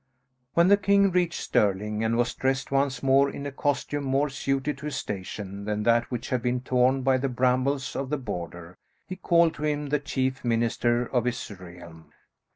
When 0.55 0.67
the 0.67 0.77
king 0.77 1.11
reached 1.11 1.39
Stirling, 1.39 2.03
and 2.03 2.17
was 2.17 2.33
dressed 2.33 2.71
once 2.71 3.03
more 3.03 3.29
in 3.29 3.45
a 3.45 3.51
costume 3.51 4.03
more 4.05 4.29
suited 4.29 4.79
to 4.79 4.87
his 4.87 4.95
station 4.95 5.63
than 5.65 5.83
that 5.83 6.09
which 6.09 6.29
had 6.31 6.41
been 6.41 6.61
torn 6.61 7.03
by 7.03 7.19
the 7.19 7.29
brambles 7.29 7.95
of 7.95 8.09
the 8.09 8.17
Border, 8.17 8.79
he 9.05 9.15
called 9.15 9.53
to 9.53 9.63
him 9.63 9.89
the 9.89 9.99
chief 9.99 10.43
minister 10.43 11.05
of 11.05 11.25
his 11.25 11.51
realm. 11.51 12.11